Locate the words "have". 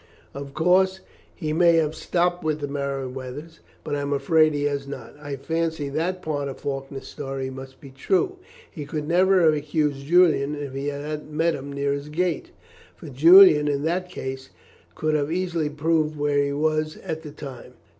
1.75-1.93, 9.43-9.53, 15.13-15.31